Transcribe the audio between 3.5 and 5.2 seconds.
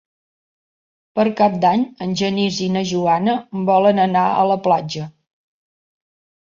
volen anar a la platja.